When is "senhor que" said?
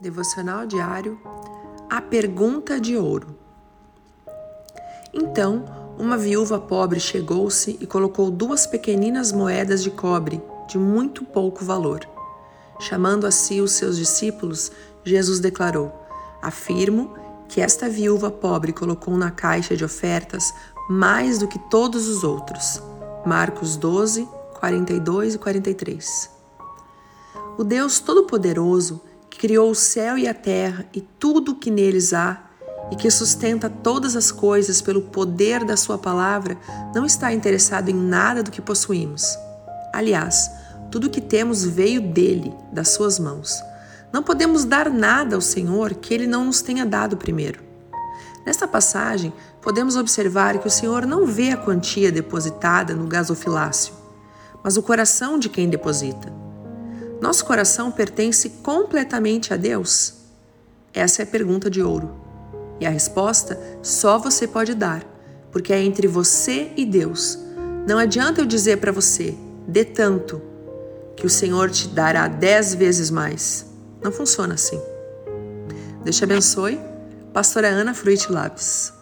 45.40-46.14